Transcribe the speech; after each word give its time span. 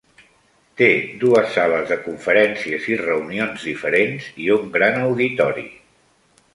Té 0.79 0.87
dues 1.23 1.51
sales 1.57 1.85
de 1.91 1.99
conferències 2.07 2.89
i 2.95 2.99
reunions 3.05 3.69
diferents 3.73 4.33
i 4.47 4.53
un 4.59 4.69
gran 4.81 5.01
auditori. 5.07 5.71